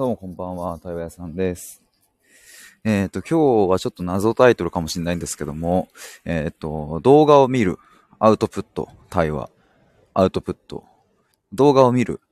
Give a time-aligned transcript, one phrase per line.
[0.00, 1.82] どうもこんばんは、対話屋さんです。
[2.84, 5.88] えっ、と、今日はちょっと謎タイトルかもしれないんですけども、
[6.24, 7.78] えっ、と、動画を見る、
[8.18, 9.50] アウトプット、対話、
[10.14, 10.84] アウトプット、
[11.52, 12.22] 動画を見る、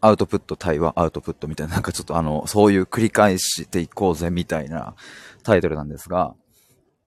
[0.00, 4.96] アウトプット、対話、アウトプットみたいな、なんかちょっとあの、そういう繰り返していこうぜみたいな
[5.44, 6.34] タイトルなんですが、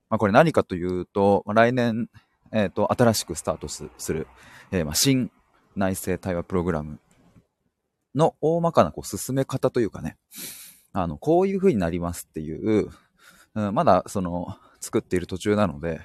[0.09, 2.07] まあこれ何かというと、まあ来年、
[2.53, 4.27] えっ、と、新しくスタートすする、
[4.71, 5.29] えーまあ新
[5.75, 6.99] 内政対話プログラム
[8.15, 10.17] の大まかなこう進め方というかね、
[10.93, 12.89] あの、こういう風になりますっていう、
[13.53, 16.01] うんまだその、作っている途中なので、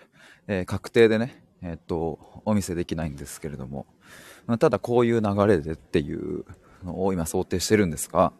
[0.47, 3.87] えー確定でね、えっ、と、お見せできないんですけれども、
[4.47, 6.45] まただこういう流れでっていう
[6.85, 8.33] のを今想定してるんですが、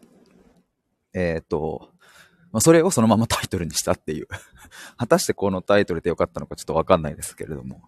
[1.13, 1.89] えっ、と、
[2.51, 4.27] まあ、それをそのままタイトルにしたっていう。
[4.97, 7.81] 果たしてこのタイトルでよかったのかちょっとわかんないですけれども。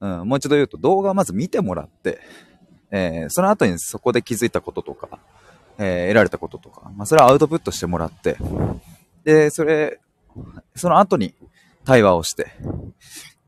[0.00, 2.20] うん、もう一度言うと動画をまず見てもらって、
[2.90, 5.18] えーその後にそこで気づいたこととか、
[5.78, 8.36] えー得られたこととか、まあ、それはアウトプットしてもらって、
[9.24, 10.00] で、それ、
[10.74, 11.34] その後に
[11.84, 12.52] 対話をして、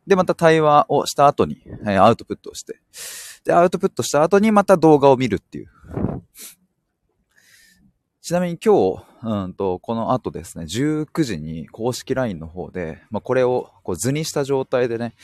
[0.06, 2.80] で、また対話をした後に、えーアウトプットをして、
[3.44, 5.68] で、アウトプットした後にまた動画を見るっていう。
[8.28, 15.14] ちなみに今日、うんと、この後ですね、19時に公式 LINE の方で、まあ、これをこう図にした状態でね、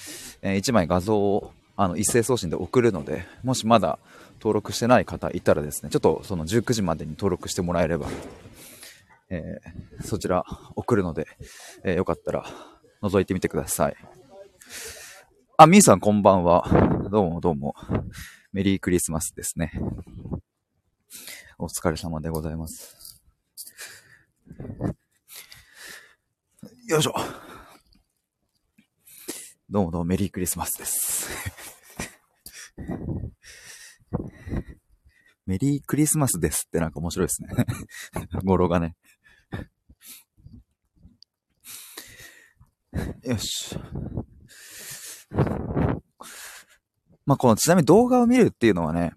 [0.40, 3.98] え1枚画像をあの一斉送信で送るので、もしまだ
[4.38, 8.08] 登録してない方いたらですね、ちょっとその19時までに登録してもらえれば、
[9.30, 10.44] えーそちら
[10.76, 11.26] 送るので、
[11.82, 12.44] えーよかったら
[13.02, 13.96] 覗いてみてください。
[15.56, 16.68] あ、みーさんこんばんは。
[17.10, 17.74] どうもどうも。
[18.52, 19.72] メリークリスマスですね。
[21.58, 23.20] お疲れ様でございます。
[26.86, 27.14] よいしょ。
[29.70, 31.53] どうもどうもメリークリスマスです。
[35.46, 37.48] メリークリスマスですってなんか面白いですね。
[38.44, 38.96] 語呂がね。
[43.22, 43.78] よし。
[47.26, 49.14] まあ、このちなみに動画を見るっていうのはね、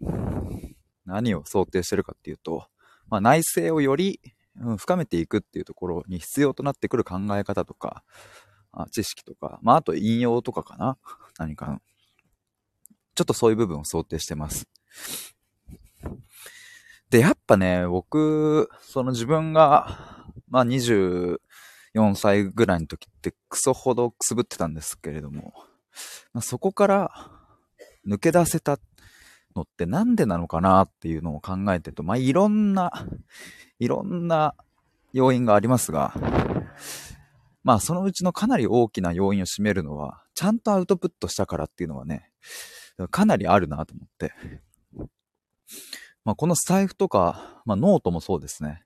[1.05, 2.67] 何を想定してるかっていうと、
[3.07, 4.19] まあ、内政をより、
[4.59, 8.03] うん深めていくっていうところに必要となってくる考え方とか、
[8.71, 10.97] あ知識とか、まあ、あと引用とかかな
[11.37, 11.79] 何かの。
[13.17, 14.67] ちょっとそういう部分を想定してます。
[17.09, 21.39] で、やっぱね、僕、その自分が、まあ24
[22.15, 25.53] 歳ぐらいの時ってクソほどくすぶってたんですけれども、
[26.31, 27.31] まあ、そこから
[28.07, 28.77] 抜け出せた
[29.55, 32.91] のってなんでなのかなっていうのを考えてると、まあいろんな、
[33.79, 34.53] いろんな
[35.11, 36.13] 要因がありますが、
[37.63, 42.29] まあそのうちのかなり大きな要因を占めるのは、ちゃんとアウトプットしたからっていうのはね、
[43.11, 44.33] かなりあるなと思って。
[46.25, 48.83] まあこのスタエフとか、まあノートもそうですね。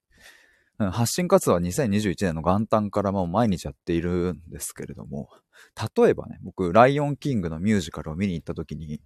[0.78, 5.30] 発信活動は2021年の元旦からもう毎日やっているんですけれども、
[5.96, 9.02] 例えばね、僕、ライオンキングのミュージカルを見に行った時に、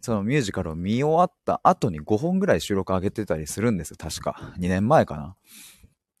[0.00, 4.54] そのミュージカルを見終わった後に5本ぐらい収録上げてたりするんですよ、確か。
[4.58, 5.36] 2年前かな。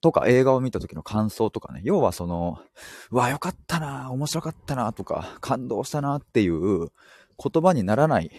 [0.00, 1.82] とか映画を見た時の感想とかね。
[1.84, 2.58] 要はその、
[3.10, 6.90] うわ、よかったな、面白かったな、とか、感動したなっていう
[7.42, 8.30] 言葉にならない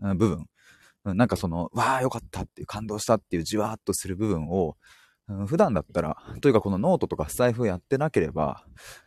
[0.00, 0.46] 部分。
[1.04, 4.76] なんかその、わあ、よかったっていう、感動したっていうじわーっとする部分を、
[5.28, 8.64] うん普段だったら、というかこのノートとかスタエフやってなければ、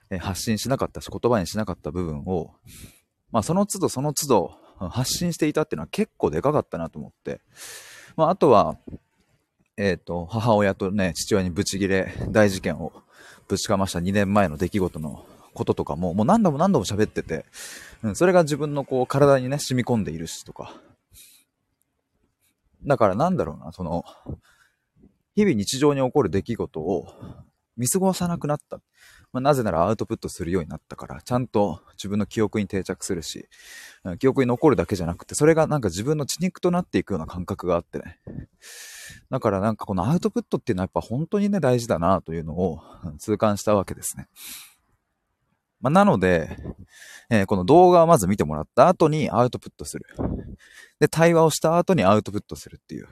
[0.09, 2.51] え発信しなかったし、言葉にしなかった部分を、
[3.31, 4.51] まあその都度その都度
[4.89, 7.39] 発信していたっていうのは結構でかかったなと思って。
[8.17, 8.77] まああとは、
[9.77, 12.91] えっ、と、母親とね、父親にブチギレ大事件を
[13.47, 15.25] ぶちかました2年前の出来事の
[15.59, 17.45] こととかも、もう何度も何度も喋ってて、
[18.01, 20.73] うん、それが自分のこう体にね、染み込んでいるしとか。
[22.85, 24.05] だからなんだろうな、その、
[25.35, 27.07] 日々日常に起こる出来事を
[27.75, 28.79] 見過ごさなくなった。
[29.31, 33.47] まあ、なぜならアウトプットするようになったから、ちゃんと自分の記憶に定着するし、
[34.17, 38.19] 記憶に残るだけじゃなくて、それがなんか自分の血肉となっていくような感覚があってね。
[39.29, 42.81] だからなんかこのアウトプットっていうのはやっぱ本当にね大事だなというのを
[43.19, 44.27] 痛感したわけですね。
[45.81, 46.57] まあ、なので、
[47.29, 50.05] えーこの動画をまず見てもらった後にアウトプットする。
[50.99, 53.07] で、対話をした後にアウトプットするっていう。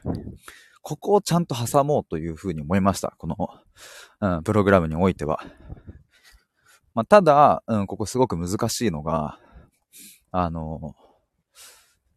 [0.82, 3.14] ここをちゃんと挟もうというふうに思いました。
[3.18, 3.36] この、
[4.22, 5.44] うん、プログラムにおいては。
[6.94, 9.38] まあ、ただ、うん、ここすごく難しいのが、
[10.32, 10.96] あの、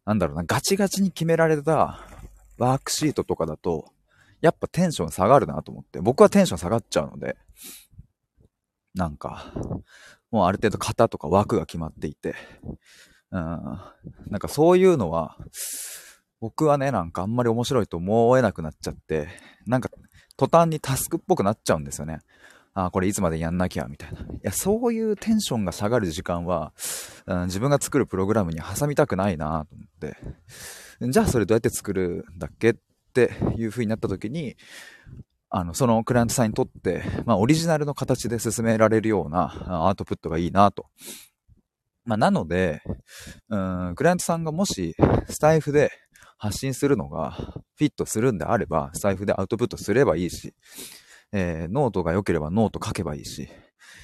[0.05, 1.99] なんだろうな、ガチガチに決められた
[2.57, 3.91] ワークシートとかだと、
[4.41, 7.37] やっぱテンション下がるなと思って、僕はテンション下がっちゃうので、
[8.95, 9.53] なんか、
[10.31, 12.35] もうある程度型とか枠が決まっていて、
[13.31, 15.37] うん、なんかそういうのは、
[16.39, 19.27] 僕はね、なんかあんまり面白いと思えなくなっちゃって、
[19.67, 19.89] なんか
[20.37, 22.19] 途端にタスクっぽくなっちゃうんですよね。
[22.73, 24.21] ああこれいつまでやんなきゃ、みたいな。
[24.21, 26.73] いや、そういうテンションが下がる時間は、
[27.25, 30.17] うん、自分が作るプログラムに挟みたくないなと思って。
[31.11, 32.75] じゃあそれどうやって作るんだっけっ
[33.13, 34.55] ていう風になった時に、
[35.53, 40.85] あの、そのクライアントさんにとって、まあ、オリジナルの形で進められるようなアートプットがいいなと。
[42.05, 42.81] まあ、なので、
[43.49, 44.95] うん、クライアントさんがもし、
[45.29, 45.91] スタエフで
[46.37, 47.31] 発信するのが
[47.75, 50.53] フィットするんであれば、スタエフでアウトプットすればいいし、
[51.33, 53.49] えー、ノートが良ければノート書けばいいし、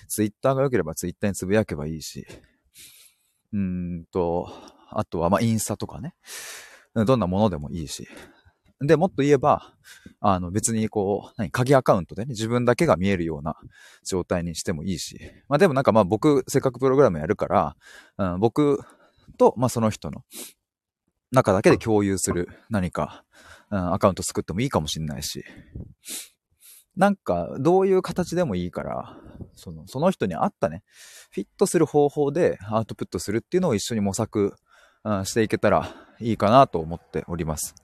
[0.09, 2.27] ツイッターが良ければツイッターにつぶやけばいいし、
[3.53, 4.49] うんと、
[4.89, 6.13] あとは、まあ、インスタとかね。
[7.05, 8.07] どんなものでもいいし。
[8.81, 9.74] で、もっと言えば、
[10.19, 13.56] あの別にこう、何、鍵アカウントでね、自分だけが見えるような
[14.06, 15.19] 状態にしてもいいし。
[15.50, 17.75] まあでもなんかまあ僕、せっかくプログラムやるから、
[18.18, 18.79] うん、僕
[19.38, 20.24] と、まあその人の
[21.31, 23.24] 中だけで共有する何か、
[23.71, 25.44] うん、アカウント作ってもいいかもしんないし。
[26.95, 29.18] なんか、どういう形でもいいから、
[29.53, 30.83] その、その人に合ったね、
[31.31, 34.56] フィットする方法でアウトプットするっていうのを一緒に模索、
[35.03, 37.75] うん、していけたらいいかなと思っております。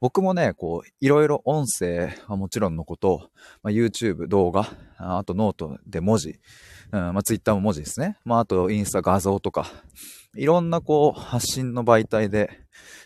[0.00, 3.30] 僕もね、こう、いろいろ音声はもちろんのこと、
[3.62, 4.66] まあ、YouTube 動画、
[4.96, 6.40] あとノートで文字、
[6.92, 8.16] うん、まあ、Twitter も文字ですね。
[8.24, 9.66] まあ、あとインスタ画像とか、
[10.34, 12.50] いろんなこう、発信の媒体で、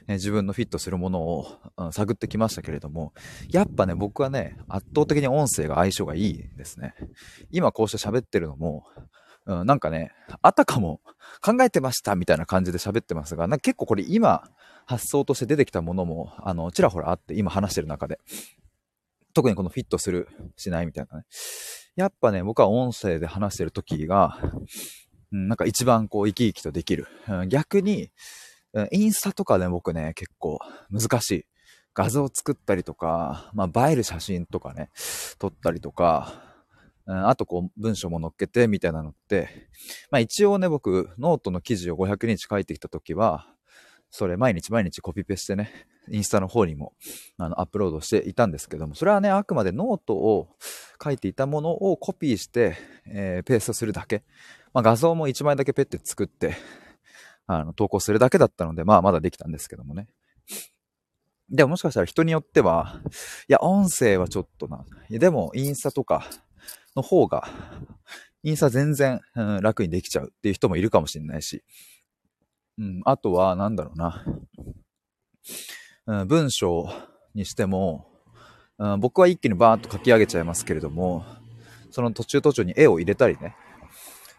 [0.06, 1.46] え自分のフィットするものを、
[1.78, 3.12] うん、探ってきましたけれども、
[3.50, 6.94] やっぱね、僕はね、圧倒的に音声が相性がいいですね。
[7.50, 8.84] 今こうして喋ってるのも、
[9.46, 10.12] うん、なんかね、
[10.42, 11.00] あたかも
[11.42, 14.48] 考えてましたみたいな感じで喋ってますが、なんか結構これ今
[14.86, 18.18] 発想として出てきたものも、あの、ちらほらあって、今話してる中で。
[19.34, 21.24] 特にこのフィットする、しないみたいなね。
[21.96, 24.38] やっぱね、僕は音声で話してる時が、
[25.32, 27.08] うん、なんか一番こう生き生きとできる。
[27.28, 28.10] うん、逆に、
[28.90, 30.58] インスタとかで僕ね、結構
[30.90, 31.46] 難しい。
[31.94, 34.90] 画像作ったりとか、まあ、映える写真とかね、
[35.38, 36.43] 撮ったりとか、
[37.06, 39.68] あとこう文章も載っけてみたいなのって、
[40.10, 43.46] まあ一応ね、僕、ノートの記事を500日書いてきたときは、
[44.10, 45.70] それ毎日毎日コピペしてね、
[46.08, 46.92] インスタの方にも
[47.38, 50.48] あのアップロードしていたんですけども、それはね、あくまでノートを
[51.02, 54.22] 書いていたものをコピーして、えー、ペーストするだけ。
[54.72, 56.56] まあ、画像も1枚だけペッて作って、
[57.46, 60.08] あの、投稿するだけだったので、まあまだできたんですけどもね。
[61.50, 63.00] でももしかしたら人によっては、
[63.48, 64.84] いや、音声はちょっとな。
[65.10, 66.26] でも、インスタとか
[66.94, 67.48] の方が、
[68.42, 71.64] インスタ全然、うん、楽にできちゃうっていう人もいるかもしれないし。
[72.78, 74.24] うん、あとは、なんだろうな。
[76.06, 76.88] うん、文章
[77.34, 78.06] にしても、
[78.78, 81.24] うん、僕は一気にバーッと書き上げちゃいますけれども、
[81.90, 83.56] その途中途中に絵を入れたりね、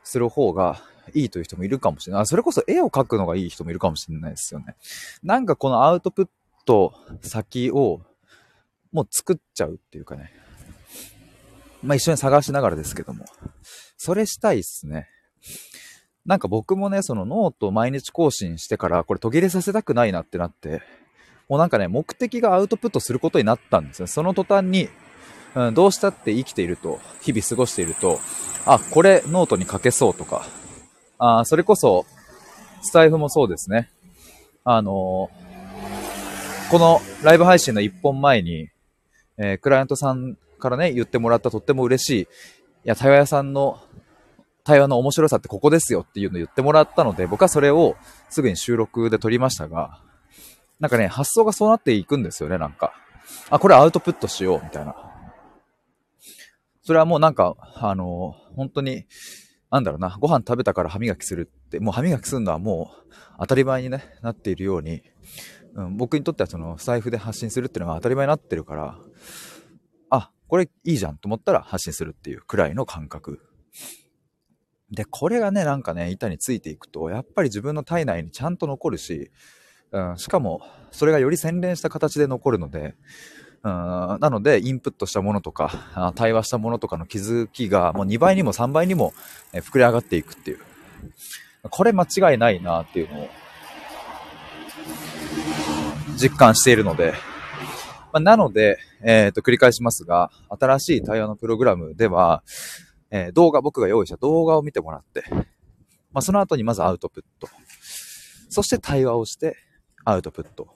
[0.04, 0.81] する方が
[1.13, 2.25] いいという人もいるかもしれない。
[2.25, 4.75] それこそ絵を描くのがいい人もいるかもしれないですよね。
[5.24, 6.28] なんかこのアウトプッ
[6.66, 8.01] ト先を
[8.92, 10.31] もう作っちゃうっていうかね。
[11.86, 13.26] まあ一緒に探しながらですけども。
[13.98, 15.08] それしたいっすね。
[16.26, 20.82] なんか僕もね、そのノート毎日更新してからこれ途切れさせたくないなってなって、
[21.48, 24.08] もうなんかね、目的がアウトプットすることになったんですよ。
[24.08, 24.90] その途端に、
[25.54, 28.20] うん、どうしたって生きていると、日々過ごしていると、
[28.66, 30.46] あ、これノートに書けそうとか、
[31.20, 32.06] あそれこそ、
[32.82, 33.90] スタエフもそうですね。
[34.64, 38.70] あのー、このライブ配信の1本前に、
[39.38, 42.27] えー、クライアントさんからね、言ってもらったとっても嬉しい、い
[42.86, 43.79] や、対話屋さんの
[44.63, 47.95] 対話の面白さってここですよっていうのを言ってもらったので、僕はそれを
[48.29, 50.01] すぐに収録で撮りましたが、
[50.79, 52.93] なんかね、発想がそうなっていくんですよね、なんか。
[53.51, 54.95] あ、これアウトプットしよう、みたいな。
[56.81, 59.05] それはもうなんか、あの、本当に、
[59.69, 65.03] なんだろうな、ご飯食べたから歯磨きするって、もう歯磨きするのはもう当たり前に、ね、なっているように、
[65.75, 68.98] うん、僕にとってはその財布で発信するっていうのが当たり前になってるから、
[70.48, 73.42] これいいじゃんと思ったら発信するっていうくらいの感覚。
[74.92, 79.32] で、これがね、なんかね、板についていくと、やっぱり自分の体内にちゃんと残るし、
[79.92, 80.62] うん、しかも、
[80.92, 82.96] それがより洗練した形で残るので、
[83.64, 89.12] うんなので、インプットしたものとか、対話したものとかの気づきが、もう2倍にも3倍にも
[89.54, 90.60] 膨れ上がっていくっていう。
[91.72, 93.30] これ間違いないなっていうのを、
[96.16, 97.16] 実感しているので、
[98.15, 102.43] まあ、なので、えっ、と、繰り返しますが、新しい対話のプログラムでは、
[103.12, 105.25] えー、動画、僕が用意した動画を見てもらって、
[106.13, 107.50] まあ、その後にまずアウトプット。
[108.48, 109.57] そして対話をして
[110.05, 110.69] アウトプット。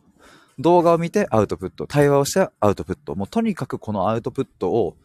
[0.59, 3.15] 動画を見てアウトプット、対話をしてアウトプット。
[3.15, 4.97] もうとにかくこのアウトプットを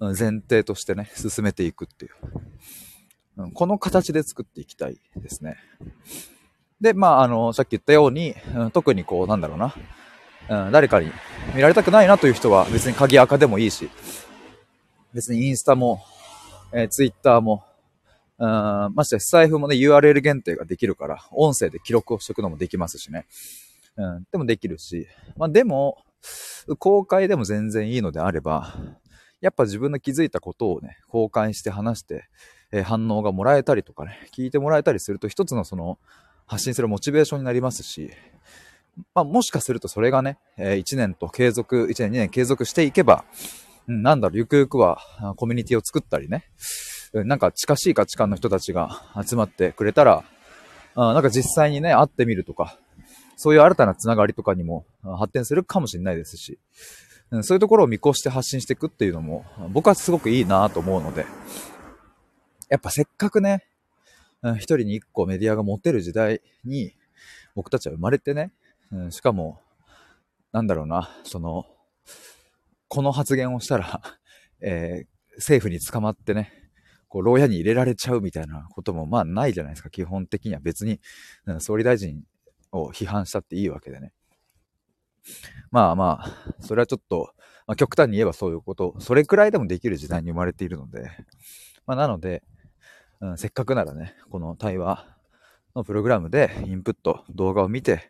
[0.00, 2.12] 前提としてね、進めていくっていう。
[3.36, 5.56] うんこの形で作っていきたいですね。
[6.80, 8.34] で、まあ、あの、さっき言ったように、
[8.72, 9.74] 特にこう、なんだろうな、
[10.48, 11.10] うん、誰かに
[11.54, 13.90] 見られたくないなという人は別に鍵垢でもいいし、
[15.12, 16.04] 別にインスタも、
[16.72, 17.64] えー、ツイッターも、
[18.38, 23.26] うん、まして財布もね、URL 限定ができるから、音声で記録をしとくのもできますしね。
[23.96, 25.98] うん、でもできるし、まあでも、
[26.78, 28.74] 公開でも全然いいのであれば、
[29.40, 32.24] やっぱ自分の気づいたことをね、公開して話して、
[32.72, 35.98] えー、反応がもらえたりとかね、聞いてもらえたりすると一つのその、
[36.46, 38.10] 発信するモチベーションになりますし、
[39.14, 43.24] まあ、もしかするとそれがね、えー、1年と継続、1年2年継続していけば、
[43.88, 44.98] うん、なんだろう、ゆくゆくは
[45.36, 46.44] コミュニティを作ったりね、
[47.12, 50.24] なんか近しい価値観の人たちが集まってくれたら、
[50.94, 52.78] あなんか実際にね、会ってみるとか、
[53.36, 54.86] そういう新たなつながりとかにも
[55.18, 56.58] 発展するかもしれないですし、
[57.30, 61.26] うん、そういうところを見越して発信していくっていうのも、僕はすごくいいなと思うので、
[62.70, 63.66] やっぱせっかくね、
[64.54, 66.94] 一人に一個メディアが持てる時代に、
[67.54, 68.52] 僕たちは生まれてね、
[68.92, 69.60] うん、しかも、
[70.52, 71.66] なんだろうな、その、
[72.88, 74.02] この発言をしたら、
[74.60, 76.52] えー、政府に捕まってね、
[77.08, 81.00] こう、牢屋に入れられちゃうみたいなことも、まあないじゃないですか、基本的には別に、
[81.46, 82.24] うん、総理大臣
[82.72, 84.12] を批判したっていいわけでね。
[85.70, 87.34] まあまあ、それはちょっと、
[87.66, 91.10] まあ、極端に言えばそういうこと、それくらいでもできる時代に生まれているので、
[91.86, 92.42] まあなので、
[93.20, 95.15] うん、せっかくならね、この対話
[95.76, 98.08] のプログラムでインプット、動画を見て、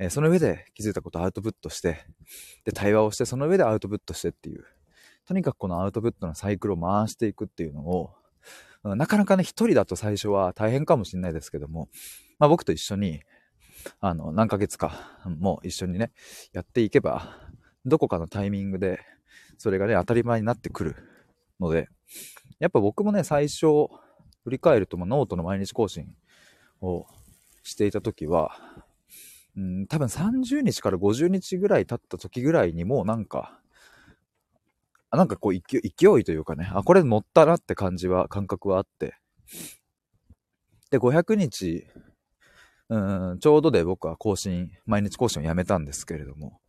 [0.00, 2.04] え、その上で気づいたことをアウトプットして、
[2.64, 4.64] で、対話をして、その上でアウトプットしてっていう、
[5.24, 8.10] とにかくこのアウトプットのサイクルを回していくっていうのを、
[8.82, 11.88] なかなかね、一人だと最初は大変かもしれないですけども、
[12.40, 13.22] まあ僕と一緒に、
[14.00, 16.10] あの、何ヶ月かも一緒にね、
[16.52, 17.36] やっていけば、
[17.86, 18.98] どこかのタイミングで、
[19.56, 20.96] それがね、当たり前になってくる
[21.60, 21.88] ので、
[22.58, 23.88] やっぱ僕もね、最初、
[24.42, 26.14] 振り返ると、まあ、ノートの毎日更新
[26.84, 27.06] を
[27.62, 28.52] していた時は、
[29.56, 33.60] うん、多分30日から50日ぐらい経った時ぐらいにもうなんか、
[35.10, 39.14] なんかこう勢いというかね、あ、これ乗ったなって感じは、感覚はあって。
[40.90, 41.86] で、500日、
[42.88, 46.60] うん、ちょうどで僕は更新、毎日更新をやめたんですけれども、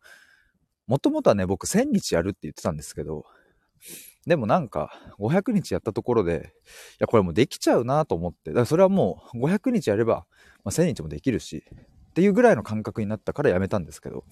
[0.86, 3.26] もともとはね、僕1000日やるって言ってたんですけど、
[4.26, 6.52] でもなんか、500日やったところで、
[6.92, 10.26] いや、これもうできちゃうなと思って、だからそれはもう500日やれば、
[10.64, 11.64] まあ、1000日もできるし、
[12.10, 14.24] っていうぐらいの感覚になったからやめたんですけど、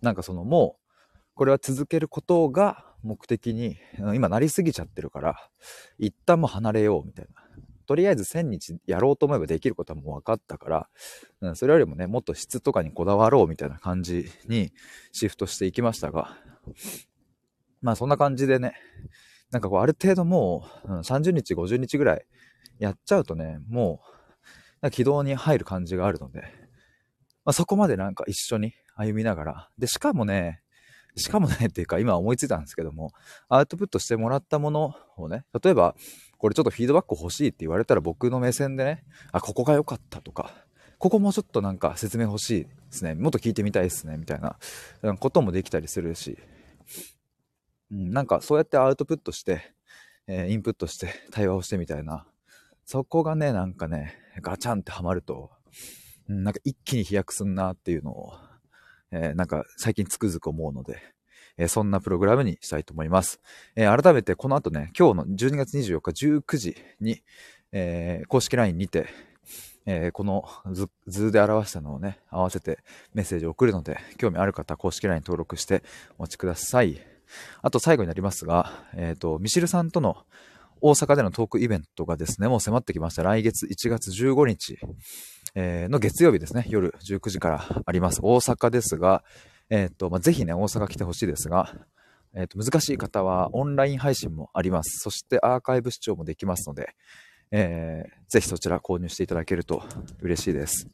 [0.00, 0.86] なんかそのもう、
[1.34, 3.76] これは続けることが目的に、
[4.14, 5.50] 今なりすぎちゃってるから、
[5.98, 7.42] 一旦も離れようみたいな。
[7.86, 10.88] とりあえず1000日やろうと思えばできることはもう分かったから、
[11.40, 14.72] うん、それよりもね、もっと質とかにこだわろうみたいな感じに
[15.12, 16.36] シフトしていきましたが、
[17.80, 18.74] まあそんな感じでね、
[19.50, 22.26] なんかこうある程度もう、うん、30日、50日ぐらい
[22.78, 24.00] やっちゃうとね、も
[24.82, 26.40] う、軌道に入る感じがあるので、
[27.44, 30.62] まあ、そこまでなんか一緒に歩みながら、で、しかもね、
[31.16, 33.12] しかもねっていうか今思いついたんですけども、
[33.48, 35.94] アウトプットしてもらったものをね、例えば、
[36.38, 40.66] これちょっとフィードバック欲しいって言われたら僕の目線でね、あ、ここが良かったとか、
[40.98, 43.14] ここもちょっとなんか説明欲しいですね。
[43.14, 44.16] もっと聞いてみたいですね。
[44.16, 44.58] みたいな
[45.18, 46.38] こともできたりするし、
[47.90, 49.72] うん、なんかそうやってアウトプットして、
[50.26, 52.26] えー、インプットして対話をしてみたいな、
[52.84, 55.50] そこがね、なんかね、ガチャンってハマると、
[56.28, 58.32] うん、なんか一気に飛躍すんなっていうのを、
[59.10, 61.00] えー、なんか最近つくづく思うので、
[61.56, 63.40] えー、そんなプログラムにしたいと思います。
[63.74, 67.22] えー、改めてこの後ね、今日の12月24日19時に、
[67.72, 69.08] え公式 LINE にて、
[69.84, 72.78] えこの図図で表したのをね、合わせて
[73.12, 75.82] メッセージを送るので、興味ある方は、公式 LINE 登録して
[76.18, 77.15] お待ちください。
[77.62, 80.16] あと最後になりますが、えっ、と、ミシルさんとの
[80.80, 83.22] 大阪でのトークイベントがですね、もう迫ってきました。
[83.22, 84.78] 来月1月15日、
[85.54, 88.20] えー、の月曜日ですね、夜19時からあります。
[88.22, 89.24] 大阪ですが、
[89.70, 91.74] えっ、ー、と、まあ、ぜひね、大阪来てほしいですが、
[92.34, 95.00] えっ、と、難しい方はオンライン配信もあります。
[95.00, 96.94] そしてアーカイブ視聴もできますので、
[97.50, 99.82] えー、ぜひそちら購入していただけると
[100.20, 100.88] 嬉しいです。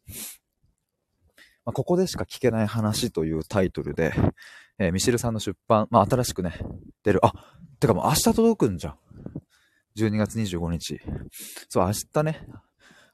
[1.65, 4.12] まあ、ここでしか聞けない話というタイトルで、
[4.83, 6.59] えー、ミシルさんの出版、まあ、新しくね、
[7.05, 7.25] 出る。
[7.25, 7.33] あ、
[7.79, 8.99] てかもう明日届くんじゃん。
[9.97, 11.01] 12月25日。
[11.69, 12.49] そう、明日ね、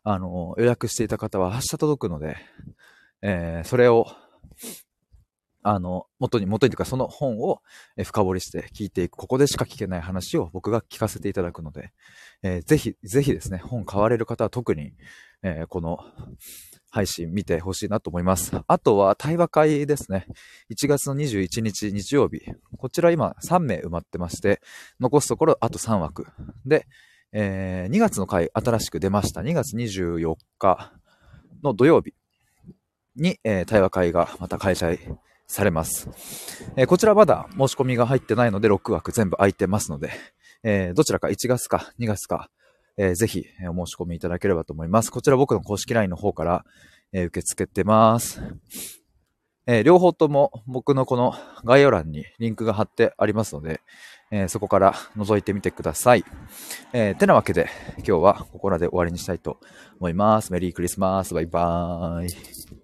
[0.02, 2.38] あの、予約していた方は明日届くので、
[3.20, 4.06] えー、それを、
[5.62, 7.60] あの、元に、元にというかその本を
[8.02, 9.18] 深掘りして聞いていく。
[9.18, 11.92] ここでしか聞けない話を僕が聞かせていただくので、
[12.42, 14.94] えー、ぜひ、ぜひですね、本買われる方は特に、
[15.42, 15.98] えー、この
[16.90, 18.52] 配信見てほしいなと思います。
[18.66, 20.26] あとは対話会ですね。
[20.70, 22.40] 1月の21日日曜日。
[22.76, 24.60] こちら今3名埋まってまして、
[25.00, 26.26] 残すところあと3枠。
[26.64, 26.86] で、
[27.32, 29.42] えー、2月の回新しく出ました。
[29.42, 30.92] 2月24日
[31.62, 32.14] の土曜日
[33.16, 34.98] に、えー、対話会がまた開催
[35.46, 36.08] されます。
[36.76, 40.10] えー、こちらまだ申し込みが入ってないので6枠全部空いてますので、
[40.62, 42.50] えー、どちらか1月か2月か、
[42.98, 45.10] えー、ぜひお申し込みいただければと思います。
[45.10, 46.64] こちら僕の公式 LINE の方から、
[47.10, 48.42] え受け付けてます。
[49.66, 53.80] え両方とも僕のこの概要欄にリンクが貼ってありますので、
[54.30, 56.24] えそこから覗いてみてください。
[56.92, 59.58] えてなわけで今日はここらで終わりにしたいと
[60.00, 60.52] 思います。
[60.52, 61.32] メリークリスマス。
[61.32, 62.77] バイバーイ。